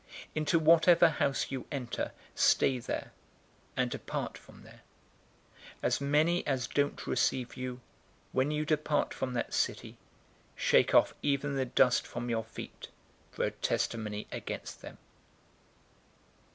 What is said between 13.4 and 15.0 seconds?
a testimony against them."